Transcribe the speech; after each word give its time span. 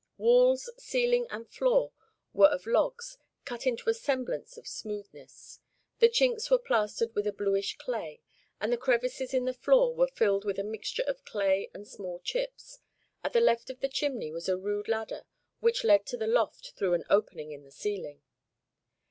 Walls, 0.17 0.67
ceiling, 0.79 1.27
and 1.29 1.47
floor 1.47 1.91
were 2.33 2.47
of 2.47 2.65
logs, 2.65 3.19
cut 3.45 3.67
into 3.67 3.87
a 3.87 3.93
semblance 3.93 4.57
of 4.57 4.65
smoothness. 4.67 5.59
The 5.99 6.09
chinks 6.09 6.49
were 6.49 6.57
plastered 6.57 7.13
with 7.13 7.27
a 7.27 7.31
bluish 7.31 7.77
clay, 7.77 8.23
and 8.59 8.73
the 8.73 8.79
crevices 8.79 9.31
in 9.31 9.45
the 9.45 9.53
floor 9.53 9.93
were 9.93 10.07
filled 10.07 10.43
with 10.43 10.57
a 10.57 10.63
mixture 10.63 11.03
of 11.05 11.23
clay 11.23 11.69
and 11.71 11.87
small 11.87 12.19
chips. 12.21 12.79
At 13.23 13.33
the 13.33 13.41
left 13.41 13.69
of 13.69 13.79
the 13.79 13.89
chimney 13.89 14.31
was 14.31 14.49
a 14.49 14.57
rude 14.57 14.87
ladder 14.87 15.23
which 15.59 15.83
led 15.83 16.07
to 16.07 16.17
the 16.17 16.25
loft 16.25 16.71
through 16.75 16.95
an 16.95 17.03
opening 17.07 17.51
in 17.51 17.63
the 17.63 17.69
ceiling. 17.71 18.23